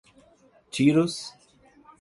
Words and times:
Tiros 0.71 1.19